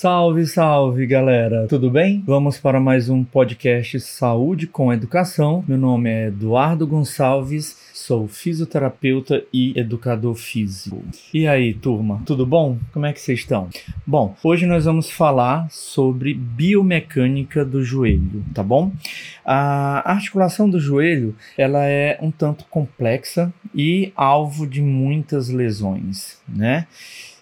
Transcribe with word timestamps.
Salve, 0.00 0.46
salve, 0.46 1.06
galera! 1.06 1.66
Tudo 1.68 1.90
bem? 1.90 2.24
Vamos 2.26 2.56
para 2.56 2.80
mais 2.80 3.10
um 3.10 3.22
podcast 3.22 4.00
Saúde 4.00 4.66
com 4.66 4.90
Educação. 4.90 5.62
Meu 5.68 5.76
nome 5.76 6.08
é 6.08 6.28
Eduardo 6.28 6.86
Gonçalves, 6.86 7.76
sou 7.92 8.26
fisioterapeuta 8.26 9.44
e 9.52 9.78
educador 9.78 10.36
físico. 10.36 11.04
E 11.34 11.46
aí, 11.46 11.74
turma, 11.74 12.22
tudo 12.24 12.46
bom? 12.46 12.78
Como 12.94 13.04
é 13.04 13.12
que 13.12 13.20
vocês 13.20 13.40
estão? 13.40 13.68
Bom, 14.06 14.34
hoje 14.42 14.64
nós 14.64 14.86
vamos 14.86 15.10
falar 15.10 15.70
sobre 15.70 16.32
biomecânica 16.32 17.62
do 17.62 17.84
joelho, 17.84 18.42
tá 18.54 18.62
bom? 18.62 18.90
A 19.44 20.10
articulação 20.10 20.70
do 20.70 20.80
joelho, 20.80 21.36
ela 21.58 21.84
é 21.84 22.18
um 22.22 22.30
tanto 22.30 22.64
complexa 22.70 23.52
e 23.74 24.14
alvo 24.16 24.66
de 24.66 24.80
muitas 24.80 25.50
lesões, 25.50 26.38
né? 26.48 26.86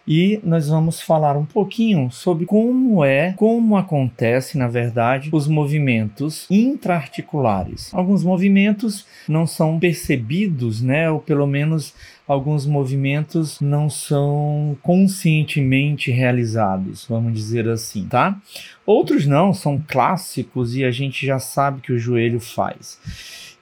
E 0.08 0.40
nós 0.42 0.70
vamos 0.70 1.02
falar 1.02 1.36
um 1.36 1.44
pouquinho 1.44 2.10
sobre 2.10 2.46
como 2.46 3.04
é, 3.04 3.34
como 3.36 3.76
acontece, 3.76 4.56
na 4.56 4.66
verdade, 4.66 5.28
os 5.30 5.46
movimentos 5.46 6.46
intraarticulares. 6.50 7.92
Alguns 7.92 8.24
movimentos 8.24 9.04
não 9.28 9.46
são 9.46 9.78
percebidos, 9.78 10.80
né, 10.80 11.10
ou 11.10 11.20
pelo 11.20 11.46
menos 11.46 11.92
alguns 12.26 12.64
movimentos 12.64 13.60
não 13.60 13.90
são 13.90 14.74
conscientemente 14.82 16.10
realizados, 16.10 17.04
vamos 17.06 17.34
dizer 17.34 17.68
assim, 17.68 18.06
tá? 18.06 18.38
Outros 18.86 19.26
não, 19.26 19.52
são 19.52 19.82
clássicos 19.86 20.74
e 20.74 20.84
a 20.84 20.90
gente 20.90 21.26
já 21.26 21.38
sabe 21.38 21.82
que 21.82 21.92
o 21.92 21.98
joelho 21.98 22.40
faz. 22.40 22.98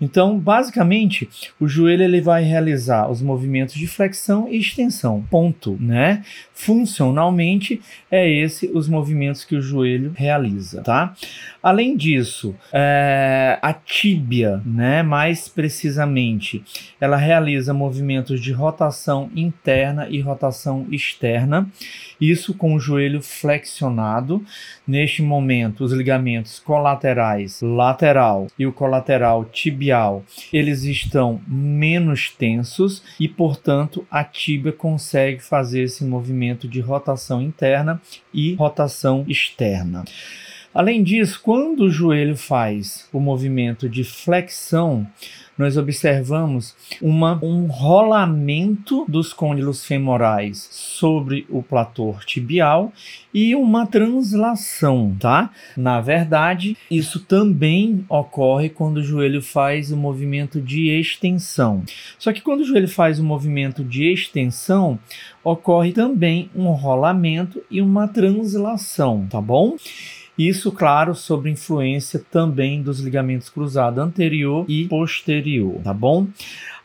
Então, 0.01 0.39
basicamente, 0.39 1.29
o 1.59 1.67
joelho 1.67 2.03
ele 2.03 2.21
vai 2.21 2.43
realizar 2.43 3.11
os 3.11 3.23
movimentos 3.23 3.75
de 3.75 3.87
flexão 3.87 4.49
e 4.49 4.59
extensão. 4.59 5.25
Ponto, 5.31 5.77
né? 5.81 6.23
Funcionalmente 6.59 7.83
é 8.11 8.27
esse 8.27 8.71
os 8.73 8.89
movimentos 8.89 9.45
que 9.45 9.55
o 9.55 9.61
joelho 9.61 10.13
realiza, 10.17 10.81
tá? 10.81 11.15
Além 11.63 11.95
disso, 11.97 12.55
é, 12.73 13.59
a 13.61 13.75
tíbia, 13.75 14.63
né, 14.65 15.03
mais 15.03 15.49
precisamente, 15.49 16.65
ela 16.99 17.19
realiza 17.19 17.75
movimentos 17.75 18.41
de 18.41 18.53
rotação 18.53 19.31
interna 19.37 20.09
e 20.09 20.19
rotação 20.21 20.87
externa, 20.91 21.69
isso 22.19 22.55
com 22.55 22.75
o 22.75 22.81
joelho 22.81 23.21
flexionado. 23.21 24.43
Neste 24.87 25.21
momento, 25.21 25.85
os 25.85 25.93
ligamentos 25.93 26.59
colaterais 26.59 27.61
lateral 27.61 28.47
e 28.59 28.67
o 28.67 28.73
colateral 28.73 29.45
tibial, 29.45 30.25
eles 30.51 30.85
estão 30.85 31.39
menos 31.47 32.31
tensos 32.31 33.03
e, 33.21 33.29
portanto, 33.29 34.07
a 34.11 34.25
tíbia 34.25 34.73
consegue 34.73 35.43
fazer 35.43 35.83
esse 35.83 36.03
movimento 36.03 36.46
de 36.69 36.81
rotação 36.81 37.43
interna 37.43 38.01
e 38.33 38.55
rotação 38.55 39.25
externa. 39.27 40.05
Além 40.77 41.03
disso, 41.03 41.41
quando 41.43 41.85
o 41.85 41.91
joelho 41.91 42.37
faz 42.37 43.09
o 43.11 43.19
movimento 43.19 43.89
de 43.89 44.05
flexão, 44.05 45.07
nós 45.57 45.79
observamos 45.79 46.77
uma, 47.01 47.43
um 47.43 47.65
rolamento 47.65 49.07
dos 49.09 49.33
côndilos 49.33 49.87
femorais 49.87 50.69
sobre 50.71 51.47
o 51.49 51.63
platô 51.63 52.15
tibial 52.27 52.93
e 53.33 53.57
uma 53.57 53.87
translação, 53.87 55.17
tá? 55.19 55.49
Na 55.75 56.03
verdade, 56.03 56.77
isso 56.91 57.21
também 57.21 58.05
ocorre 58.07 58.69
quando 58.69 58.99
o 58.99 59.03
joelho 59.03 59.41
faz 59.41 59.91
o 59.91 59.97
movimento 59.97 60.61
de 60.61 60.91
extensão. 60.91 61.85
Só 62.19 62.35
que 62.35 62.43
quando 62.43 62.61
o 62.61 62.65
joelho 62.67 62.89
faz 62.89 63.19
o 63.19 63.25
movimento 63.25 63.83
de 63.83 64.13
extensão, 64.13 64.99
ocorre 65.43 65.93
também 65.93 66.51
um 66.55 66.69
rolamento 66.73 67.65
e 67.71 67.81
uma 67.81 68.07
translação, 68.07 69.27
tá 69.31 69.41
bom? 69.41 69.79
Isso, 70.39 70.71
claro, 70.71 71.15
sob 71.15 71.51
influência 71.51 72.23
também 72.31 72.83
dos 72.83 73.01
ligamentos 73.01 73.49
cruzados 73.49 74.03
anterior 74.03 74.67
e 74.69 74.87
posterior, 74.87 75.81
tá 75.83 75.95
bom? 75.95 76.27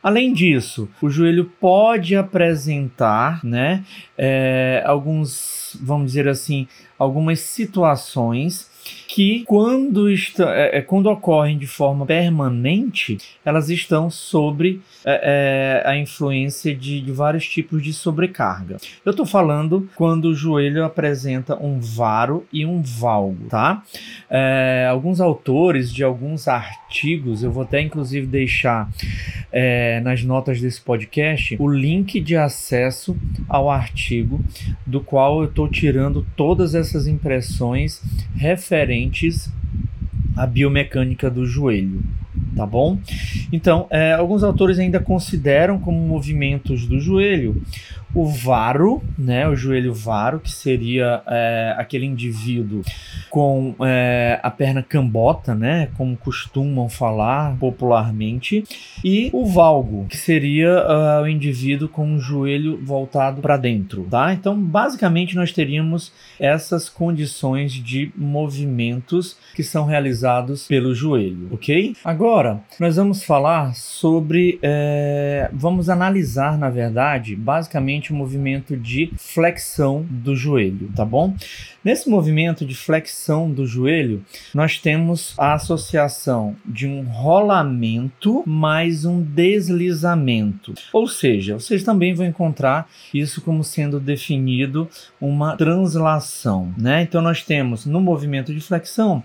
Além 0.01 0.34
disso, 0.34 0.89
o 1.01 1.09
joelho 1.09 1.51
pode 1.59 2.16
apresentar, 2.16 3.44
né, 3.44 3.84
é, 4.17 4.81
alguns, 4.85 5.78
vamos 5.81 6.07
dizer 6.07 6.28
assim, 6.28 6.67
algumas 6.97 7.39
situações 7.41 8.70
que 9.08 9.44
quando, 9.46 10.09
está, 10.09 10.56
é, 10.56 10.78
é, 10.78 10.81
quando 10.81 11.08
ocorrem 11.08 11.58
de 11.58 11.68
forma 11.68 12.06
permanente, 12.06 13.18
elas 13.44 13.69
estão 13.69 14.09
sobre 14.09 14.81
é, 15.03 15.84
é, 15.84 15.90
a 15.90 15.97
influência 15.97 16.74
de, 16.74 17.02
de, 17.02 17.12
vários 17.12 17.46
tipos 17.46 17.84
de 17.84 17.92
sobrecarga. 17.92 18.78
Eu 19.03 19.12
estou 19.12 19.25
falando 19.25 19.90
quando 19.96 20.25
o 20.25 20.34
joelho 20.34 20.86
apresenta 20.86 21.62
um 21.62 21.80
varo 21.80 22.46
e 22.53 22.66
um 22.66 22.81
valgo, 22.81 23.47
tá? 23.50 23.84
É, 24.30 24.88
alguns 24.90 25.19
autores 25.19 25.94
de 25.94 26.03
alguns 26.03 26.48
artigos, 26.48 27.44
eu 27.44 27.52
vou 27.52 27.63
até 27.63 27.81
inclusive 27.81 28.25
deixar 28.25 28.90
é, 29.51 30.00
nas 30.01 30.23
notas 30.23 30.62
desse 30.62 30.81
podcast 30.81 31.56
o 31.59 31.67
link 31.67 32.19
de 32.19 32.35
acesso 32.35 33.17
ao 33.50 33.69
artigo 33.69 34.44
do 34.85 35.01
qual 35.01 35.41
eu 35.41 35.50
estou 35.50 35.67
tirando 35.67 36.25
todas 36.35 36.73
essas 36.73 37.07
impressões 37.07 38.01
referentes 38.35 39.51
à 40.35 40.47
biomecânica 40.47 41.29
do 41.29 41.45
joelho 41.45 42.01
tá 42.56 42.66
bom? 42.66 42.97
Então, 43.51 43.88
é, 43.89 44.13
alguns 44.13 44.44
autores 44.44 44.79
ainda 44.79 45.00
consideram 45.00 45.79
como 45.79 45.97
movimentos 46.00 46.85
do 46.85 47.00
joelho 47.00 47.62
o 48.13 48.25
varo, 48.25 49.01
né, 49.17 49.47
o 49.47 49.55
joelho 49.55 49.94
varo, 49.94 50.39
que 50.39 50.51
seria 50.51 51.22
é, 51.27 51.75
aquele 51.77 52.05
indivíduo 52.05 52.83
com 53.29 53.75
é, 53.81 54.39
a 54.44 54.51
perna 54.51 54.83
cambota, 54.83 55.55
né, 55.55 55.89
como 55.97 56.17
costumam 56.17 56.89
falar 56.89 57.55
popularmente, 57.57 58.63
e 59.03 59.29
o 59.33 59.45
valgo, 59.45 60.05
que 60.07 60.17
seria 60.17 60.85
uh, 60.85 61.23
o 61.23 61.27
indivíduo 61.27 61.88
com 61.88 62.16
o 62.16 62.19
joelho 62.19 62.79
voltado 62.83 63.41
para 63.41 63.57
dentro, 63.57 64.05
tá? 64.09 64.33
Então, 64.33 64.59
basicamente, 64.59 65.35
nós 65.35 65.51
teríamos 65.51 66.11
essas 66.39 66.89
condições 66.89 67.73
de 67.73 68.11
movimentos 68.16 69.38
que 69.55 69.63
são 69.63 69.85
realizados 69.85 70.67
pelo 70.67 70.94
joelho, 70.94 71.50
ok? 71.51 71.95
Agora, 72.03 72.61
nós 72.79 72.95
vamos 72.95 73.23
falar 73.23 73.73
sobre, 73.75 74.59
é, 74.61 75.50
vamos 75.53 75.89
analisar, 75.89 76.57
na 76.57 76.69
verdade, 76.69 77.35
basicamente 77.35 78.00
o 78.09 78.16
movimento 78.16 78.75
de 78.75 79.12
flexão 79.17 80.03
do 80.09 80.35
joelho, 80.35 80.89
tá 80.95 81.06
bom? 81.06 81.35
Nesse 81.84 82.09
movimento 82.09 82.66
de 82.66 82.75
flexão 82.75 83.51
do 83.51 83.66
joelho, 83.66 84.23
nós 84.53 84.79
temos 84.79 85.35
a 85.38 85.53
associação 85.53 86.56
de 86.66 86.88
um 86.88 87.03
rolamento 87.03 88.44
mais 88.47 89.06
um 89.06 89.22
deslizamento. 89.22 90.73
Ou 90.94 91.07
seja, 91.07 91.59
vocês 91.59 91.84
também 91.84 92.13
vão 92.13 92.25
encontrar 92.25 92.89
isso 93.13 93.41
como 93.41 93.63
sendo 93.63 94.00
definido 94.00 94.88
uma 95.19 95.56
translação, 95.57 96.73
né? 96.78 97.01
Então 97.01 97.22
nós 97.22 97.44
temos 97.44 97.85
no 97.85 98.00
movimento 98.00 98.53
de 98.53 98.62
flexão 98.62 99.23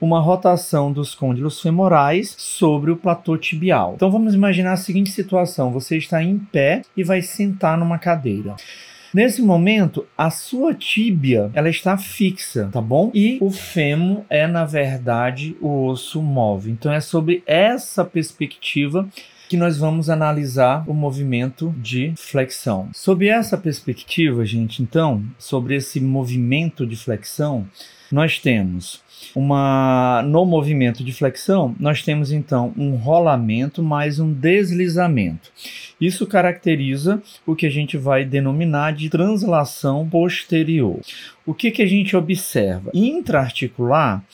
uma 0.00 0.20
rotação 0.20 0.92
dos 0.92 1.14
côndilos 1.14 1.60
femorais 1.60 2.34
sobre 2.38 2.90
o 2.90 2.96
platô 2.96 3.36
tibial. 3.36 3.94
Então 3.94 4.10
vamos 4.10 4.34
imaginar 4.34 4.72
a 4.72 4.76
seguinte 4.76 5.10
situação: 5.10 5.72
você 5.72 5.96
está 5.96 6.22
em 6.22 6.38
pé 6.38 6.82
e 6.96 7.02
vai 7.02 7.22
sentar 7.22 7.78
numa 7.78 7.98
cadeira. 7.98 8.56
Nesse 9.14 9.40
momento, 9.40 10.04
a 10.18 10.28
sua 10.28 10.74
tíbia 10.74 11.48
ela 11.54 11.68
está 11.68 11.96
fixa, 11.96 12.68
tá 12.72 12.80
bom? 12.80 13.12
E 13.14 13.38
o 13.40 13.48
fêmur 13.48 14.22
é 14.28 14.44
na 14.44 14.64
verdade 14.64 15.56
o 15.60 15.86
osso 15.86 16.20
móvel. 16.20 16.72
Então 16.72 16.92
é 16.92 17.00
sobre 17.00 17.40
essa 17.46 18.04
perspectiva 18.04 19.08
que 19.48 19.56
nós 19.56 19.78
vamos 19.78 20.10
analisar 20.10 20.82
o 20.88 20.92
movimento 20.92 21.72
de 21.78 22.12
flexão. 22.16 22.88
Sob 22.92 23.28
essa 23.28 23.56
perspectiva, 23.56 24.44
gente, 24.44 24.82
então, 24.82 25.22
sobre 25.38 25.76
esse 25.76 26.00
movimento 26.00 26.84
de 26.84 26.96
flexão, 26.96 27.68
nós 28.10 28.40
temos 28.40 29.03
uma 29.34 30.22
no 30.26 30.44
movimento 30.44 31.04
de 31.04 31.12
flexão, 31.12 31.74
nós 31.78 32.02
temos 32.02 32.32
então 32.32 32.72
um 32.76 32.96
rolamento 32.96 33.82
mais 33.82 34.18
um 34.18 34.32
deslizamento. 34.32 35.50
Isso 36.00 36.26
caracteriza 36.26 37.22
o 37.46 37.54
que 37.54 37.66
a 37.66 37.70
gente 37.70 37.96
vai 37.96 38.24
denominar 38.24 38.92
de 38.92 39.08
translação 39.08 40.08
posterior. 40.08 41.00
O 41.46 41.52
que, 41.52 41.70
que 41.70 41.82
a 41.82 41.86
gente 41.86 42.16
observa? 42.16 42.90
Intraarticular, 42.94 44.24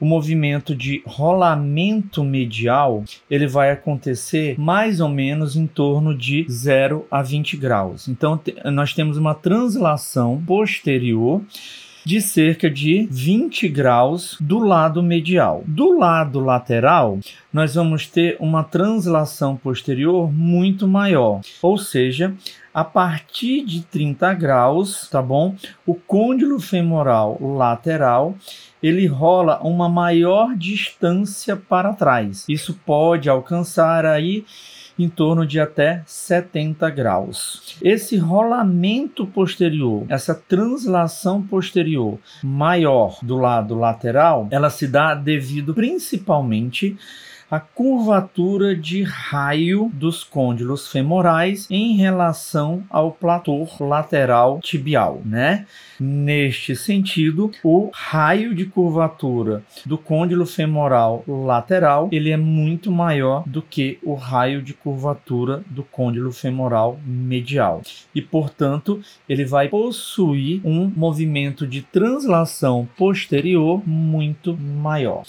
o 0.00 0.04
movimento 0.04 0.74
de 0.74 1.02
rolamento 1.04 2.24
medial 2.24 3.04
ele 3.28 3.46
vai 3.46 3.70
acontecer 3.70 4.58
mais 4.58 5.00
ou 5.00 5.08
menos 5.08 5.56
em 5.56 5.66
torno 5.66 6.16
de 6.16 6.46
0 6.48 7.06
a 7.10 7.22
20 7.22 7.56
graus. 7.56 8.08
Então, 8.08 8.40
nós 8.66 8.94
temos 8.94 9.16
uma 9.16 9.34
translação 9.34 10.42
posterior 10.46 11.42
de 12.04 12.20
cerca 12.20 12.70
de 12.70 13.06
20 13.10 13.68
graus 13.68 14.36
do 14.40 14.58
lado 14.58 15.02
medial. 15.02 15.62
Do 15.66 15.98
lado 15.98 16.40
lateral, 16.40 17.18
nós 17.52 17.74
vamos 17.74 18.06
ter 18.06 18.36
uma 18.40 18.64
translação 18.64 19.56
posterior 19.56 20.32
muito 20.32 20.86
maior, 20.88 21.40
ou 21.62 21.76
seja, 21.78 22.34
a 22.72 22.84
partir 22.84 23.64
de 23.64 23.82
30 23.82 24.32
graus, 24.34 25.08
tá 25.10 25.20
bom? 25.20 25.54
O 25.84 25.94
côndilo 25.94 26.60
femoral 26.60 27.36
lateral 27.40 28.34
ele 28.82 29.06
rola 29.06 29.60
uma 29.62 29.88
maior 29.88 30.56
distância 30.56 31.56
para 31.56 31.92
trás. 31.92 32.44
Isso 32.48 32.78
pode 32.86 33.28
alcançar 33.28 34.06
aí 34.06 34.44
em 35.02 35.08
torno 35.08 35.46
de 35.46 35.58
até 35.58 36.02
70 36.06 36.88
graus. 36.90 37.76
Esse 37.82 38.16
rolamento 38.16 39.26
posterior, 39.26 40.04
essa 40.08 40.34
translação 40.34 41.42
posterior 41.42 42.18
maior 42.42 43.18
do 43.22 43.36
lado 43.36 43.74
lateral, 43.74 44.48
ela 44.50 44.70
se 44.70 44.86
dá 44.86 45.14
devido 45.14 45.74
principalmente 45.74 46.96
a 47.50 47.58
curvatura 47.58 48.76
de 48.76 49.02
raio 49.02 49.90
dos 49.92 50.22
côndilos 50.22 50.86
femorais 50.86 51.66
em 51.68 51.96
relação 51.96 52.84
ao 52.88 53.10
platô 53.10 53.66
lateral 53.80 54.60
tibial, 54.60 55.20
né? 55.24 55.66
Neste 55.98 56.76
sentido, 56.76 57.50
o 57.64 57.90
raio 57.92 58.54
de 58.54 58.66
curvatura 58.66 59.64
do 59.84 59.98
côndilo 59.98 60.46
femoral 60.46 61.24
lateral, 61.26 62.08
ele 62.12 62.30
é 62.30 62.36
muito 62.36 62.92
maior 62.92 63.42
do 63.46 63.60
que 63.60 63.98
o 64.02 64.14
raio 64.14 64.62
de 64.62 64.72
curvatura 64.72 65.64
do 65.66 65.82
côndilo 65.82 66.32
femoral 66.32 67.00
medial. 67.04 67.82
E, 68.14 68.22
portanto, 68.22 69.00
ele 69.28 69.44
vai 69.44 69.68
possuir 69.68 70.60
um 70.64 70.90
movimento 70.94 71.66
de 71.66 71.82
translação 71.82 72.88
posterior 72.96 73.82
muito 73.86 74.56
maior 74.56 75.24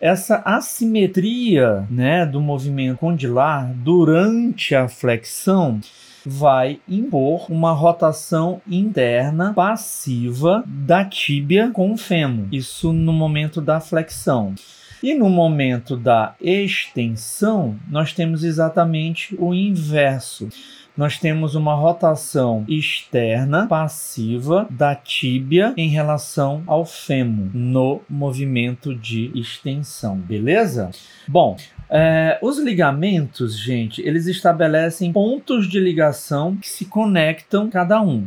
essa 0.00 0.42
assimetria 0.44 1.86
né, 1.90 2.26
do 2.26 2.40
movimento 2.40 2.98
condilar 2.98 3.72
durante 3.74 4.74
a 4.74 4.88
flexão 4.88 5.80
vai 6.24 6.80
impor 6.88 7.50
uma 7.50 7.72
rotação 7.72 8.60
interna 8.66 9.52
passiva 9.54 10.64
da 10.66 11.04
tíbia 11.04 11.70
com 11.70 11.92
o 11.92 11.96
fêmur. 11.96 12.46
Isso 12.50 12.92
no 12.92 13.12
momento 13.12 13.60
da 13.60 13.78
flexão. 13.78 14.54
E 15.02 15.14
no 15.14 15.28
momento 15.28 15.96
da 15.96 16.34
extensão, 16.40 17.76
nós 17.88 18.12
temos 18.12 18.44
exatamente 18.44 19.36
o 19.38 19.54
inverso 19.54 20.48
nós 20.96 21.18
temos 21.18 21.54
uma 21.54 21.74
rotação 21.74 22.64
externa 22.66 23.66
passiva 23.66 24.66
da 24.70 24.94
tíbia 24.94 25.74
em 25.76 25.88
relação 25.88 26.62
ao 26.66 26.86
fêmur 26.86 27.50
no 27.52 28.00
movimento 28.08 28.94
de 28.94 29.30
extensão, 29.38 30.16
beleza? 30.16 30.90
Bom, 31.28 31.56
é, 31.90 32.38
os 32.40 32.58
ligamentos, 32.58 33.58
gente, 33.58 34.00
eles 34.00 34.26
estabelecem 34.26 35.12
pontos 35.12 35.68
de 35.68 35.78
ligação 35.78 36.56
que 36.56 36.68
se 36.68 36.86
conectam 36.86 37.68
cada 37.68 38.00
um. 38.00 38.26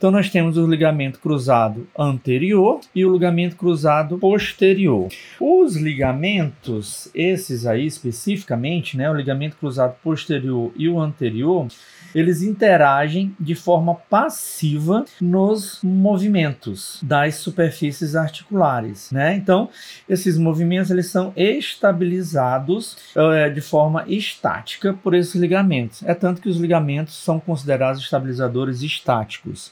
Então 0.00 0.10
nós 0.10 0.30
temos 0.30 0.56
o 0.56 0.66
ligamento 0.66 1.18
cruzado 1.18 1.86
anterior 1.98 2.80
e 2.94 3.04
o 3.04 3.12
ligamento 3.12 3.54
cruzado 3.54 4.16
posterior. 4.16 5.08
Os 5.38 5.76
ligamentos, 5.76 7.10
esses 7.14 7.66
aí 7.66 7.84
especificamente, 7.84 8.96
né, 8.96 9.10
o 9.10 9.14
ligamento 9.14 9.58
cruzado 9.58 9.94
posterior 10.02 10.72
e 10.74 10.88
o 10.88 10.98
anterior, 10.98 11.68
eles 12.14 12.40
interagem 12.40 13.36
de 13.38 13.54
forma 13.54 13.94
passiva 13.94 15.04
nos 15.20 15.80
movimentos 15.82 16.98
das 17.02 17.36
superfícies 17.36 18.16
articulares, 18.16 19.10
né? 19.12 19.36
Então, 19.36 19.68
esses 20.08 20.36
movimentos 20.36 20.90
eles 20.90 21.06
são 21.06 21.32
estabilizados 21.36 22.96
é, 23.14 23.50
de 23.50 23.60
forma 23.60 24.04
estática 24.08 24.92
por 24.92 25.14
esses 25.14 25.34
ligamentos. 25.34 26.02
É 26.04 26.14
tanto 26.14 26.40
que 26.40 26.48
os 26.48 26.56
ligamentos 26.56 27.14
são 27.14 27.38
considerados 27.38 28.02
estabilizadores 28.02 28.82
estáticos 28.82 29.70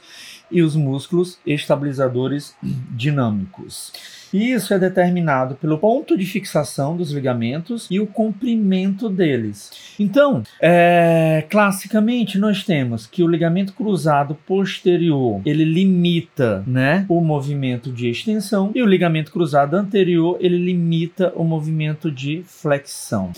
e 0.50 0.62
os 0.62 0.74
músculos 0.74 1.38
estabilizadores 1.46 2.54
dinâmicos. 2.62 3.92
Isso 4.32 4.74
é 4.74 4.78
determinado 4.78 5.54
pelo 5.54 5.78
ponto 5.78 6.16
de 6.16 6.26
fixação 6.26 6.96
dos 6.96 7.10
ligamentos 7.10 7.86
e 7.90 7.98
o 7.98 8.06
comprimento 8.06 9.08
deles. 9.08 9.94
Então, 9.98 10.42
é, 10.60 11.46
classicamente, 11.48 12.38
nós 12.38 12.62
temos 12.62 13.06
que 13.06 13.22
o 13.22 13.28
ligamento 13.28 13.72
cruzado 13.72 14.34
posterior 14.46 15.40
ele 15.46 15.64
limita 15.64 16.62
né, 16.66 17.06
o 17.08 17.20
movimento 17.20 17.90
de 17.90 18.08
extensão 18.08 18.70
e 18.74 18.82
o 18.82 18.86
ligamento 18.86 19.32
cruzado 19.32 19.74
anterior 19.74 20.36
ele 20.40 20.58
limita 20.58 21.32
o 21.34 21.44
movimento 21.44 22.10
de 22.10 22.42
flexão. 22.46 23.32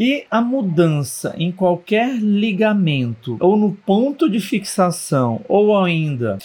E 0.00 0.24
a 0.30 0.40
mudança 0.40 1.34
em 1.36 1.50
qualquer 1.50 2.18
ligamento, 2.18 3.36
ou 3.40 3.56
no 3.56 3.72
ponto 3.72 4.30
de 4.30 4.38
fixação, 4.38 5.40
ou 5.48 5.76
ainda 5.76 6.38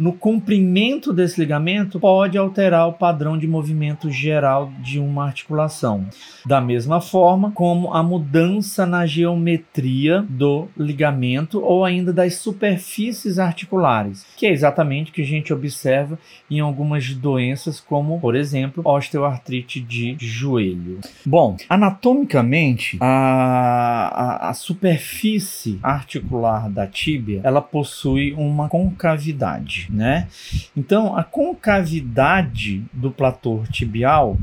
no 0.00 0.14
comprimento 0.14 1.12
desse 1.12 1.38
ligamento 1.38 2.00
pode 2.00 2.38
alterar 2.38 2.88
o 2.88 2.94
padrão 2.94 3.36
de 3.36 3.46
movimento 3.46 4.10
geral 4.10 4.72
de 4.82 4.98
uma 4.98 5.26
articulação. 5.26 6.06
Da 6.46 6.58
mesma 6.58 7.02
forma 7.02 7.50
como 7.50 7.92
a 7.92 8.02
mudança 8.02 8.86
na 8.86 9.04
geometria 9.04 10.24
do 10.26 10.68
ligamento 10.74 11.62
ou 11.62 11.84
ainda 11.84 12.14
das 12.14 12.36
superfícies 12.36 13.38
articulares, 13.38 14.24
que 14.38 14.46
é 14.46 14.50
exatamente 14.50 15.10
o 15.10 15.14
que 15.14 15.20
a 15.20 15.26
gente 15.26 15.52
observa 15.52 16.18
em 16.50 16.60
algumas 16.60 17.12
doenças, 17.14 17.78
como, 17.78 18.18
por 18.20 18.34
exemplo, 18.34 18.82
osteoartrite 18.86 19.80
de 19.80 20.16
joelho. 20.18 21.00
Bom, 21.26 21.58
anatomicamente, 21.68 22.96
a, 23.02 24.46
a, 24.46 24.48
a 24.48 24.54
superfície 24.54 25.78
articular 25.82 26.70
da 26.70 26.86
tíbia 26.86 27.42
ela 27.44 27.60
possui 27.60 28.32
uma 28.32 28.66
concavidade 28.66 29.89
né? 29.90 30.28
Então, 30.76 31.16
a 31.16 31.24
concavidade 31.24 32.84
do 32.92 33.10
platô 33.10 33.62
tibial 33.70 34.38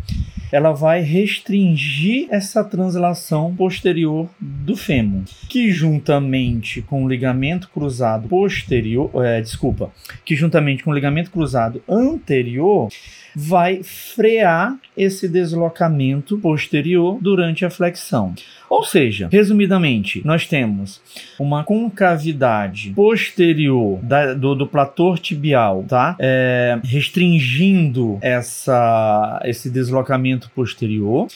ela 0.51 0.71
vai 0.71 1.01
restringir 1.01 2.27
essa 2.29 2.63
translação 2.63 3.53
posterior 3.55 4.29
do 4.39 4.75
fêmur, 4.75 5.23
que 5.49 5.71
juntamente 5.71 6.81
com 6.81 7.03
o 7.03 7.09
ligamento 7.09 7.69
cruzado 7.69 8.27
posterior, 8.27 9.09
é, 9.23 9.41
desculpa, 9.41 9.91
que 10.25 10.35
juntamente 10.35 10.83
com 10.83 10.91
o 10.91 10.93
ligamento 10.93 11.31
cruzado 11.31 11.81
anterior 11.87 12.89
vai 13.35 13.81
frear 13.83 14.75
esse 14.95 15.27
deslocamento 15.27 16.39
posterior 16.39 17.19
durante 17.21 17.63
a 17.63 17.69
flexão. 17.69 18.33
Ou 18.69 18.83
seja, 18.83 19.29
resumidamente, 19.31 20.21
nós 20.25 20.45
temos 20.45 21.01
uma 21.39 21.63
concavidade 21.63 22.91
posterior 22.95 23.99
da, 24.01 24.33
do, 24.33 24.55
do 24.55 24.67
platô 24.67 25.15
tibial, 25.17 25.85
tá? 25.87 26.15
É, 26.19 26.77
restringindo 26.83 28.17
essa, 28.21 29.41
esse 29.45 29.69
deslocamento 29.69 30.36
posterior. 30.49 31.27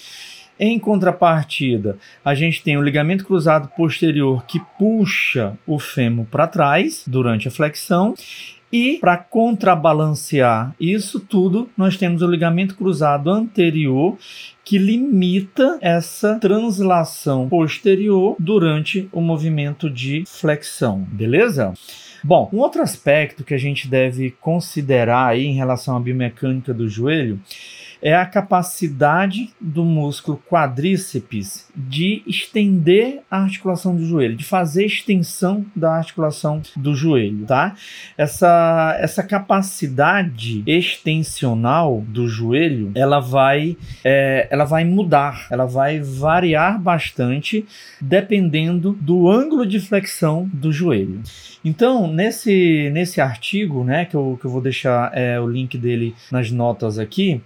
Em 0.59 0.77
contrapartida, 0.77 1.97
a 2.23 2.35
gente 2.35 2.61
tem 2.61 2.77
o 2.77 2.83
ligamento 2.83 3.25
cruzado 3.25 3.67
posterior 3.75 4.45
que 4.45 4.61
puxa 4.77 5.57
o 5.65 5.79
fêmur 5.79 6.25
para 6.25 6.45
trás 6.45 7.03
durante 7.07 7.47
a 7.47 7.51
flexão 7.51 8.13
e 8.71 8.99
para 8.99 9.17
contrabalancear 9.17 10.73
isso 10.79 11.19
tudo, 11.19 11.69
nós 11.75 11.97
temos 11.97 12.21
o 12.21 12.27
ligamento 12.27 12.75
cruzado 12.75 13.29
anterior 13.29 14.17
que 14.63 14.77
limita 14.77 15.77
essa 15.81 16.39
translação 16.39 17.49
posterior 17.49 18.35
durante 18.39 19.09
o 19.11 19.19
movimento 19.19 19.89
de 19.89 20.23
flexão, 20.25 21.05
beleza? 21.11 21.73
Bom, 22.23 22.49
um 22.53 22.59
outro 22.59 22.81
aspecto 22.81 23.43
que 23.43 23.53
a 23.53 23.57
gente 23.57 23.87
deve 23.87 24.31
considerar 24.39 25.27
aí 25.27 25.45
em 25.45 25.55
relação 25.55 25.97
à 25.97 25.99
biomecânica 25.99 26.73
do 26.73 26.87
joelho 26.87 27.41
é 28.01 28.15
a 28.15 28.25
capacidade 28.25 29.51
do 29.59 29.83
músculo 29.83 30.41
quadríceps 30.49 31.67
de 31.75 32.23
estender 32.25 33.21
a 33.29 33.43
articulação 33.43 33.95
do 33.95 34.05
joelho, 34.05 34.35
de 34.35 34.43
fazer 34.43 34.85
extensão 34.85 35.65
da 35.75 35.95
articulação 35.95 36.61
do 36.75 36.95
joelho, 36.95 37.45
tá? 37.45 37.75
Essa, 38.17 38.97
essa 38.99 39.23
capacidade 39.23 40.63
extensional 40.65 42.03
do 42.07 42.27
joelho, 42.27 42.91
ela 42.95 43.19
vai, 43.19 43.77
é, 44.03 44.47
ela 44.49 44.65
vai 44.65 44.83
mudar, 44.83 45.47
ela 45.51 45.65
vai 45.65 45.99
variar 45.99 46.79
bastante 46.79 47.65
dependendo 47.99 48.97
do 48.99 49.29
ângulo 49.29 49.65
de 49.65 49.79
flexão 49.79 50.49
do 50.51 50.71
joelho. 50.71 51.21
Então, 51.63 52.07
nesse, 52.07 52.89
nesse 52.91 53.21
artigo, 53.21 53.83
né, 53.83 54.05
que 54.05 54.15
eu, 54.15 54.37
que 54.39 54.45
eu 54.45 54.51
vou 54.51 54.61
deixar 54.61 55.15
é, 55.15 55.39
o 55.39 55.47
link 55.47 55.77
dele 55.77 56.15
nas 56.31 56.49
notas 56.49 56.97
aqui, 56.97 57.39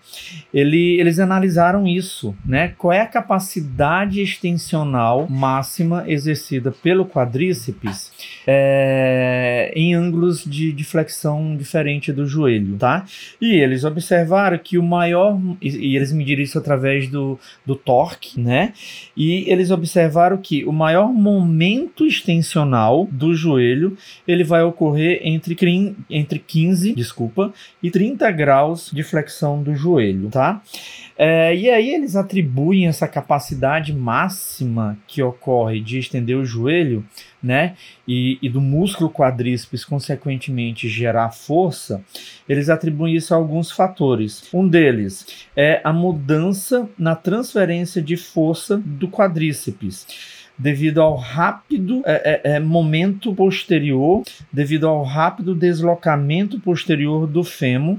ele, 0.54 1.00
eles 1.00 1.20
analisaram 1.20 1.88
isso, 1.88 2.36
né? 2.46 2.74
Qual 2.78 2.94
é 2.94 3.02
a 3.02 3.06
capacidade 3.06 4.22
extensional 4.22 5.28
máxima 5.30 6.06
exercida 6.08 6.72
pelo 6.72 7.06
quadríceps 7.06 8.12
é, 8.48 9.72
em 9.76 9.94
ângulos 9.94 10.44
de, 10.44 10.72
de, 10.72 10.84
flexão 10.84 11.56
diferente 11.56 12.14
do 12.14 12.26
joelho, 12.26 12.78
tá? 12.78 13.06
E 13.42 13.56
eles 13.56 13.84
observaram 13.84 14.58
que 14.58 14.78
o 14.78 14.84
maior 14.84 15.40
e, 15.62 15.70
e 15.70 15.96
eles 15.96 16.12
mediram 16.12 16.42
isso 16.42 16.58
através 16.58 17.10
do, 17.10 17.38
do 17.66 17.76
torque, 17.76 18.40
né? 18.40 18.74
E 19.16 19.44
eles 19.52 19.72
observaram 19.72 20.38
que 20.38 20.64
o 20.66 20.72
maior 20.72 21.12
momento 21.12 22.06
extensional 22.06 23.08
do 23.12 23.34
joelho 23.34 23.98
ele 24.28 24.44
vai 24.44 24.64
ocorrer 24.64 25.20
entre, 25.24 25.56
entre 26.10 26.40
15, 26.40 26.94
desculpa, 26.94 27.54
e 27.82 27.92
30 27.92 28.32
graus 28.32 28.90
de 28.94 29.04
flexão 29.04 29.62
do 29.62 29.76
joelho, 29.76 30.30
tá? 30.36 30.62
É, 31.18 31.56
e 31.56 31.70
aí 31.70 31.92
eles 31.92 32.18
atribuem 32.18 32.88
essa 32.88 33.08
capacidade 33.08 33.94
máxima 33.94 34.98
que 35.08 35.24
ocorre 35.24 35.80
de 35.80 35.98
estender 35.98 36.36
o 36.36 36.44
joelho, 36.44 37.06
né, 37.42 37.76
e, 38.06 38.38
e 38.42 38.50
do 38.50 38.60
músculo 38.60 39.10
quadríceps 39.10 39.86
consequentemente 39.86 40.90
gerar 40.90 41.30
força, 41.30 42.04
eles 42.50 42.68
atribuem 42.70 43.16
isso 43.16 43.34
a 43.34 43.38
alguns 43.38 43.72
fatores. 43.72 44.50
Um 44.54 44.68
deles 44.68 45.46
é 45.56 45.80
a 45.86 45.94
mudança 45.94 46.90
na 46.98 47.16
transferência 47.16 48.02
de 48.02 48.18
força 48.18 48.76
do 48.78 49.08
quadríceps 49.08 50.06
devido 50.58 51.02
ao 51.02 51.16
rápido 51.16 52.02
é, 52.06 52.42
é, 52.44 52.56
é, 52.56 52.60
momento 52.60 53.34
posterior, 53.34 54.24
devido 54.52 54.88
ao 54.88 55.04
rápido 55.04 55.54
deslocamento 55.54 56.60
posterior 56.60 57.28
do 57.28 57.44
fêmur, 57.44 57.98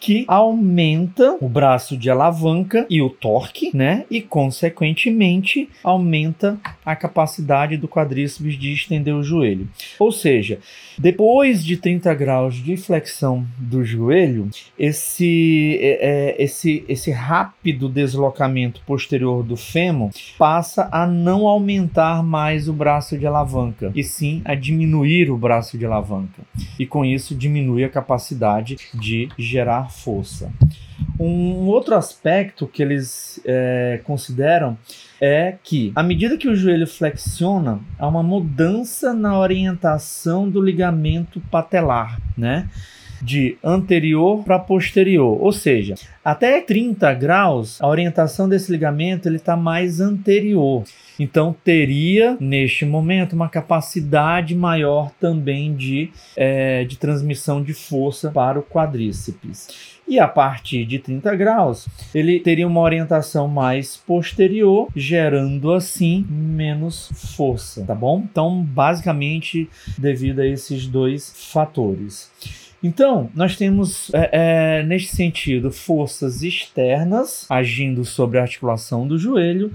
que 0.00 0.24
aumenta 0.26 1.36
o 1.40 1.48
braço 1.48 1.96
de 1.96 2.10
alavanca 2.10 2.86
e 2.88 3.02
o 3.02 3.10
torque, 3.10 3.70
né? 3.76 4.04
E 4.10 4.20
consequentemente 4.20 5.68
aumenta 5.82 6.58
a 6.88 6.96
capacidade 6.96 7.76
do 7.76 7.86
quadríceps 7.86 8.54
de 8.54 8.72
estender 8.72 9.14
o 9.14 9.22
joelho. 9.22 9.68
Ou 9.98 10.10
seja, 10.10 10.58
depois 10.98 11.62
de 11.62 11.76
30 11.76 12.14
graus 12.14 12.54
de 12.54 12.78
flexão 12.78 13.46
do 13.58 13.84
joelho, 13.84 14.48
esse, 14.78 15.78
é, 15.82 16.38
é, 16.38 16.42
esse, 16.42 16.86
esse 16.88 17.10
rápido 17.10 17.90
deslocamento 17.90 18.80
posterior 18.86 19.42
do 19.42 19.54
fêmur 19.54 20.10
passa 20.38 20.88
a 20.90 21.06
não 21.06 21.46
aumentar 21.46 22.22
mais 22.22 22.70
o 22.70 22.72
braço 22.72 23.18
de 23.18 23.26
alavanca, 23.26 23.92
e 23.94 24.02
sim 24.02 24.40
a 24.46 24.54
diminuir 24.54 25.30
o 25.30 25.36
braço 25.36 25.76
de 25.76 25.84
alavanca. 25.84 26.42
E 26.78 26.86
com 26.86 27.04
isso 27.04 27.34
diminui 27.34 27.84
a 27.84 27.90
capacidade 27.90 28.78
de 28.94 29.28
gerar 29.36 29.90
força. 29.90 30.50
Um 31.18 31.66
outro 31.66 31.96
aspecto 31.96 32.66
que 32.66 32.80
eles 32.80 33.40
é, 33.44 34.00
consideram 34.04 34.78
é 35.20 35.56
que, 35.64 35.92
à 35.96 36.02
medida 36.02 36.36
que 36.36 36.48
o 36.48 36.54
joelho 36.54 36.86
flexiona, 36.86 37.80
há 37.98 38.06
uma 38.06 38.22
mudança 38.22 39.12
na 39.12 39.38
orientação 39.38 40.48
do 40.48 40.62
ligamento 40.62 41.42
patelar, 41.50 42.20
né? 42.36 42.68
De 43.20 43.58
anterior 43.64 44.44
para 44.44 44.60
posterior, 44.60 45.42
ou 45.42 45.50
seja, 45.50 45.96
até 46.24 46.60
30 46.60 47.12
graus, 47.14 47.82
a 47.82 47.88
orientação 47.88 48.48
desse 48.48 48.70
ligamento 48.70 49.28
ele 49.28 49.38
está 49.38 49.56
mais 49.56 50.00
anterior. 50.00 50.84
Então 51.18 51.52
teria 51.64 52.36
neste 52.38 52.86
momento 52.86 53.32
uma 53.32 53.48
capacidade 53.48 54.54
maior 54.54 55.10
também 55.18 55.74
de, 55.74 56.12
é, 56.36 56.84
de 56.84 56.96
transmissão 56.96 57.60
de 57.60 57.74
força 57.74 58.30
para 58.30 58.60
o 58.60 58.62
quadríceps. 58.62 59.97
E 60.08 60.18
a 60.18 60.26
partir 60.26 60.86
de 60.86 60.98
30 60.98 61.36
graus, 61.36 61.86
ele 62.14 62.40
teria 62.40 62.66
uma 62.66 62.80
orientação 62.80 63.46
mais 63.46 63.98
posterior, 63.98 64.88
gerando 64.96 65.70
assim 65.70 66.26
menos 66.30 67.10
força, 67.36 67.84
tá 67.84 67.94
bom? 67.94 68.26
Então, 68.30 68.62
basicamente, 68.62 69.68
devido 69.98 70.40
a 70.40 70.46
esses 70.46 70.86
dois 70.86 71.30
fatores. 71.52 72.30
Então, 72.82 73.28
nós 73.34 73.56
temos, 73.56 74.12
é, 74.14 74.30
é, 74.78 74.82
neste 74.82 75.14
sentido, 75.14 75.70
forças 75.70 76.42
externas 76.42 77.44
agindo 77.50 78.04
sobre 78.04 78.38
a 78.38 78.42
articulação 78.42 79.06
do 79.06 79.18
joelho 79.18 79.72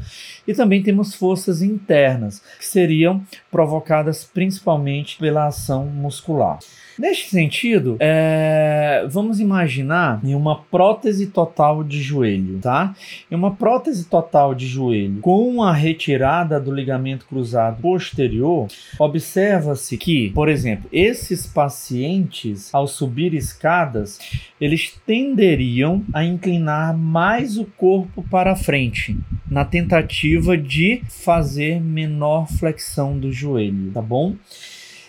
e 0.48 0.54
também 0.54 0.82
temos 0.82 1.14
forças 1.14 1.62
internas, 1.62 2.42
que 2.58 2.66
seriam 2.66 3.22
provocadas 3.52 4.24
principalmente 4.24 5.18
pela 5.18 5.48
ação 5.48 5.86
muscular. 5.86 6.60
Neste 6.98 7.30
sentido, 7.30 7.98
é, 8.00 9.06
vamos 9.10 9.40
imaginar 9.40 10.20
uma 10.24 10.60
prótese 10.60 11.28
total 11.28 11.84
de 11.84 12.02
joelho, 12.02 12.60
tá? 12.60 12.96
Uma 13.32 13.56
prótese 13.56 14.06
total 14.06 14.54
de 14.54 14.68
joelho 14.68 15.20
com 15.22 15.64
a 15.64 15.74
retirada 15.74 16.60
do 16.60 16.72
ligamento 16.72 17.26
cruzado 17.26 17.82
posterior, 17.82 18.68
observa-se 19.00 19.98
que, 19.98 20.30
por 20.32 20.48
exemplo, 20.48 20.88
esses 20.92 21.48
pacientes, 21.48 22.74
ao 22.74 22.88
subir 22.88 23.34
escadas, 23.34 24.20
eles 24.62 24.96
tenderiam 25.06 26.04
a 26.14 26.24
inclinar 26.24 26.96
mais 26.96 27.58
o 27.58 27.66
corpo 27.66 28.24
para 28.30 28.56
frente, 28.56 29.18
na 29.50 29.66
tentativa 29.66 30.56
de 30.56 31.02
fazer 31.10 31.82
menor 31.82 32.48
flexão 32.48 33.18
do 33.18 33.32
joelho, 33.32 33.92
tá 33.92 34.02
bom? 34.02 34.36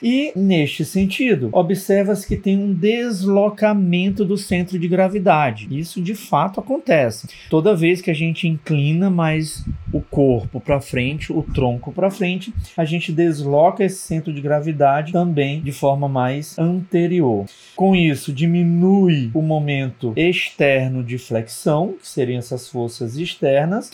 E, 0.07 0.33
neste 0.37 0.85
sentido, 0.85 1.49
observa-se 1.51 2.29
que 2.29 2.37
tem 2.37 2.59
um 2.59 2.75
deslocamento 2.75 4.23
do 4.23 4.37
centro 4.37 4.79
de 4.79 4.87
gravidade. 4.87 5.67
Isso 5.71 5.99
de 6.03 6.15
fato 6.15 6.61
acontece. 6.61 7.27
Toda 7.49 7.75
vez 7.75 8.03
que 8.03 8.11
a 8.11 8.15
gente 8.15 8.47
inclina 8.47 9.09
mais 9.09 9.65
o 9.91 10.03
corpo 10.03 10.61
para 10.61 10.79
frente, 10.79 11.33
o 11.33 11.43
tronco 11.43 11.91
para 11.91 12.11
frente, 12.11 12.53
a 12.77 12.85
gente 12.85 13.11
desloca 13.11 13.83
esse 13.83 13.97
centro 13.97 14.31
de 14.31 14.43
gravidade 14.43 15.11
também 15.11 15.63
de 15.63 15.73
forma 15.73 16.07
mais 16.07 16.59
anterior. 16.59 17.47
Com 17.75 17.97
isso, 17.97 18.31
diminui 18.31 19.31
o 19.33 19.41
momento 19.41 20.13
externo 20.17 21.03
de 21.03 21.17
flexão, 21.17 21.95
que 21.99 22.07
seriam 22.07 22.41
essas 22.41 22.69
forças 22.69 23.17
externas, 23.17 23.91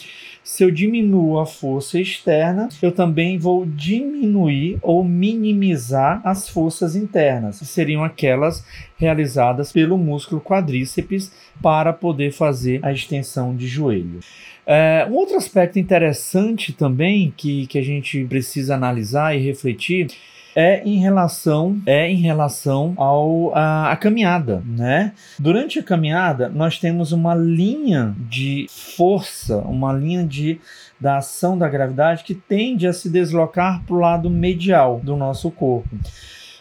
se 0.50 0.64
eu 0.64 0.70
diminuo 0.70 1.38
a 1.38 1.46
força 1.46 1.96
externa, 2.00 2.68
eu 2.82 2.90
também 2.90 3.38
vou 3.38 3.64
diminuir 3.64 4.80
ou 4.82 5.04
minimizar 5.04 6.20
as 6.24 6.48
forças 6.48 6.96
internas, 6.96 7.60
que 7.60 7.64
seriam 7.64 8.02
aquelas 8.02 8.64
realizadas 8.98 9.70
pelo 9.70 9.96
músculo 9.96 10.40
quadríceps 10.40 11.30
para 11.62 11.92
poder 11.92 12.32
fazer 12.32 12.84
a 12.84 12.92
extensão 12.92 13.54
de 13.54 13.68
joelho. 13.68 14.18
É, 14.66 15.06
um 15.08 15.14
outro 15.14 15.36
aspecto 15.36 15.78
interessante 15.78 16.72
também 16.72 17.32
que, 17.36 17.68
que 17.68 17.78
a 17.78 17.82
gente 17.82 18.24
precisa 18.24 18.74
analisar 18.74 19.36
e 19.36 19.40
refletir 19.40 20.08
é 20.54 20.82
em 20.84 20.98
relação 20.98 21.80
é 21.86 22.10
em 22.10 22.16
relação 22.16 22.94
ao 22.96 23.54
a, 23.54 23.92
a, 23.92 23.96
caminhada, 23.96 24.62
né? 24.66 25.12
Durante 25.38 25.78
a 25.78 25.82
caminhada 25.82 26.48
nós 26.48 26.78
temos 26.78 27.12
uma 27.12 27.34
linha 27.34 28.14
de 28.18 28.66
força, 28.68 29.58
uma 29.58 29.92
linha 29.92 30.24
de 30.24 30.60
da 31.00 31.16
ação 31.16 31.56
da 31.56 31.68
gravidade 31.68 32.24
que 32.24 32.34
tende 32.34 32.86
a 32.86 32.92
se 32.92 33.08
deslocar 33.08 33.82
para 33.84 33.96
o 33.96 33.98
lado 33.98 34.28
medial 34.28 35.00
do 35.02 35.16
nosso 35.16 35.50
corpo. 35.50 35.88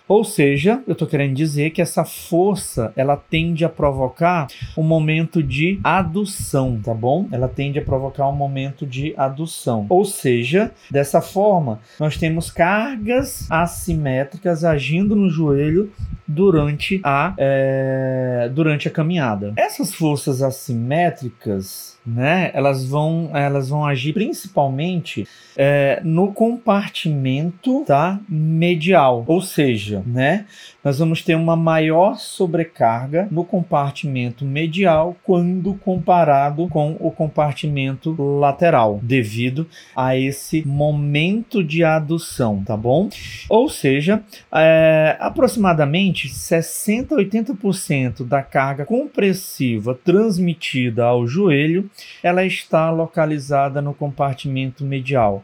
Ou 0.09 0.23
seja, 0.23 0.81
eu 0.87 0.93
estou 0.93 1.07
querendo 1.07 1.35
dizer 1.35 1.69
que 1.69 1.83
essa 1.83 2.03
força 2.03 2.91
ela 2.95 3.15
tende 3.15 3.63
a 3.63 3.69
provocar 3.69 4.47
um 4.75 4.81
momento 4.81 5.43
de 5.43 5.79
adução, 5.83 6.81
tá 6.83 6.95
bom? 6.95 7.27
Ela 7.31 7.47
tende 7.47 7.77
a 7.77 7.81
provocar 7.83 8.27
um 8.27 8.35
momento 8.35 8.87
de 8.87 9.13
adução. 9.15 9.85
Ou 9.87 10.03
seja, 10.03 10.71
dessa 10.89 11.21
forma, 11.21 11.79
nós 11.99 12.17
temos 12.17 12.49
cargas 12.49 13.45
assimétricas 13.51 14.63
agindo 14.63 15.15
no 15.15 15.29
joelho 15.29 15.91
durante 16.27 16.99
a, 17.03 17.35
é, 17.37 18.49
durante 18.51 18.87
a 18.87 18.91
caminhada. 18.91 19.53
Essas 19.55 19.93
forças 19.93 20.41
assimétricas 20.41 21.98
né, 22.09 22.51
elas 22.53 22.85
vão, 22.85 23.29
elas 23.33 23.69
vão 23.69 23.85
agir 23.85 24.13
principalmente 24.13 25.27
é, 25.55 26.01
no 26.03 26.33
compartimento 26.33 27.83
tá, 27.85 28.19
medial, 28.27 29.23
ou 29.27 29.41
seja, 29.41 30.01
né, 30.05 30.45
nós 30.83 30.99
vamos 30.99 31.21
ter 31.21 31.35
uma 31.35 31.55
maior 31.55 32.17
sobrecarga 32.17 33.27
no 33.29 33.43
compartimento 33.43 34.45
medial 34.45 35.15
quando 35.23 35.73
comparado 35.75 36.67
com 36.69 36.95
o 36.99 37.11
compartimento 37.11 38.15
lateral, 38.39 38.99
devido 39.03 39.67
a 39.95 40.15
esse 40.15 40.65
momento 40.65 41.63
de 41.63 41.83
adução, 41.83 42.63
tá 42.63 42.77
bom? 42.77 43.09
Ou 43.49 43.69
seja, 43.69 44.23
é, 44.53 45.17
aproximadamente 45.19 46.29
60 46.29 47.15
a 47.15 47.17
80% 47.17 48.25
da 48.25 48.41
carga 48.41 48.85
compressiva 48.85 49.93
transmitida 50.03 51.05
ao 51.05 51.27
joelho 51.27 51.89
ela 52.21 52.45
está 52.45 52.89
localizada 52.89 53.81
no 53.81 53.93
compartimento 53.93 54.83
medial, 54.83 55.43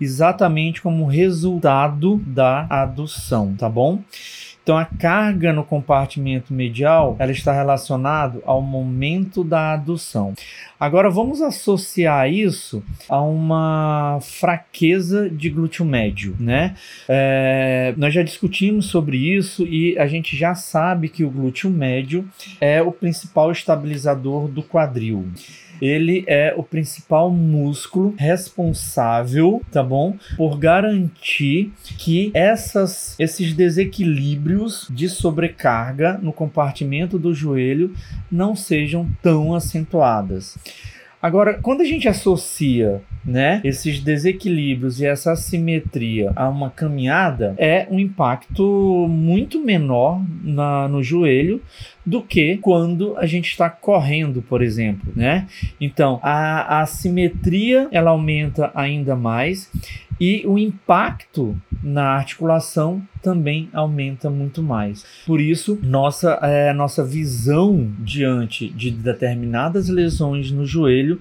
exatamente 0.00 0.82
como 0.82 1.06
resultado 1.06 2.16
da 2.26 2.66
adução, 2.68 3.54
tá 3.54 3.68
bom? 3.68 4.02
Então 4.66 4.76
a 4.76 4.84
carga 4.84 5.52
no 5.52 5.62
compartimento 5.62 6.52
medial, 6.52 7.14
ela 7.20 7.30
está 7.30 7.52
relacionada 7.52 8.40
ao 8.44 8.60
momento 8.60 9.44
da 9.44 9.74
adução. 9.74 10.34
Agora 10.78 11.08
vamos 11.08 11.40
associar 11.40 12.28
isso 12.28 12.82
a 13.08 13.22
uma 13.22 14.18
fraqueza 14.20 15.30
de 15.30 15.50
glúteo 15.50 15.84
médio, 15.84 16.34
né? 16.40 16.74
É, 17.08 17.94
nós 17.96 18.12
já 18.12 18.24
discutimos 18.24 18.86
sobre 18.86 19.16
isso 19.16 19.62
e 19.62 19.96
a 20.00 20.08
gente 20.08 20.36
já 20.36 20.52
sabe 20.56 21.08
que 21.10 21.22
o 21.22 21.30
glúteo 21.30 21.70
médio 21.70 22.28
é 22.60 22.82
o 22.82 22.90
principal 22.90 23.52
estabilizador 23.52 24.48
do 24.48 24.64
quadril 24.64 25.28
ele 25.80 26.24
é 26.26 26.54
o 26.56 26.62
principal 26.62 27.30
músculo 27.30 28.14
responsável, 28.18 29.62
tá 29.70 29.82
bom, 29.82 30.16
por 30.36 30.58
garantir 30.58 31.72
que 31.98 32.30
essas, 32.34 33.18
esses 33.18 33.52
desequilíbrios 33.52 34.88
de 34.90 35.08
sobrecarga 35.08 36.18
no 36.22 36.32
compartimento 36.32 37.18
do 37.18 37.34
joelho 37.34 37.94
não 38.30 38.54
sejam 38.54 39.08
tão 39.22 39.54
acentuadas. 39.54 40.56
Agora, 41.20 41.58
quando 41.60 41.80
a 41.80 41.84
gente 41.84 42.08
associa 42.08 43.02
né, 43.24 43.60
esses 43.64 44.00
desequilíbrios 44.00 45.00
e 45.00 45.06
essa 45.06 45.32
assimetria 45.32 46.32
a 46.36 46.48
uma 46.48 46.70
caminhada, 46.70 47.54
é 47.58 47.86
um 47.90 47.98
impacto 47.98 49.06
muito 49.08 49.60
menor 49.60 50.22
na, 50.44 50.86
no 50.86 51.02
joelho 51.02 51.60
do 52.04 52.22
que 52.22 52.58
quando 52.58 53.16
a 53.16 53.26
gente 53.26 53.50
está 53.50 53.68
correndo, 53.68 54.40
por 54.42 54.62
exemplo, 54.62 55.12
né? 55.16 55.48
Então, 55.80 56.20
a, 56.22 56.78
a 56.78 56.82
assimetria 56.82 57.88
ela 57.90 58.10
aumenta 58.10 58.70
ainda 58.74 59.16
mais 59.16 59.70
e 60.20 60.42
o 60.46 60.58
impacto 60.58 61.56
na 61.82 62.14
articulação 62.14 63.02
também 63.26 63.68
aumenta 63.72 64.30
muito 64.30 64.62
mais. 64.62 65.04
Por 65.26 65.40
isso, 65.40 65.76
nossa, 65.82 66.38
é, 66.42 66.72
nossa 66.72 67.04
visão 67.04 67.90
diante 67.98 68.68
de 68.68 68.92
determinadas 68.92 69.88
lesões 69.88 70.52
no 70.52 70.64
joelho 70.64 71.18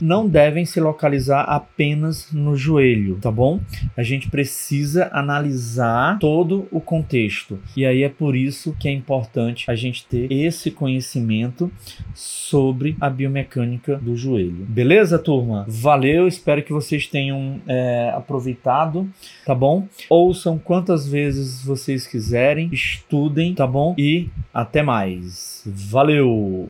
não 0.00 0.28
devem 0.28 0.64
se 0.64 0.80
localizar 0.80 1.42
apenas 1.42 2.32
no 2.32 2.56
joelho, 2.56 3.18
tá 3.20 3.30
bom? 3.30 3.60
A 3.96 4.02
gente 4.02 4.30
precisa 4.30 5.10
analisar 5.12 6.18
todo 6.18 6.68
o 6.70 6.80
contexto. 6.80 7.58
E 7.76 7.84
aí 7.84 8.02
é 8.02 8.08
por 8.08 8.36
isso 8.36 8.76
que 8.78 8.88
é 8.88 8.92
importante 8.92 9.68
a 9.68 9.74
gente 9.74 10.06
ter 10.06 10.30
esse 10.30 10.70
conhecimento 10.70 11.70
sobre 12.14 12.96
a 13.00 13.10
biomecânica 13.10 13.96
do 13.96 14.16
joelho. 14.16 14.64
Beleza, 14.68 15.18
turma? 15.18 15.64
Valeu, 15.68 16.28
espero 16.28 16.62
que 16.62 16.72
vocês 16.72 17.06
tenham 17.06 17.60
é, 17.66 18.12
aproveitado, 18.14 19.08
tá 19.44 19.54
bom? 19.54 19.86
Ouçam 20.08 20.58
quantas 20.58 21.08
vezes 21.08 21.47
vocês 21.62 22.06
quiserem, 22.06 22.70
estudem, 22.72 23.54
tá 23.54 23.66
bom? 23.66 23.94
E 23.98 24.28
até 24.52 24.82
mais. 24.82 25.62
Valeu! 25.66 26.66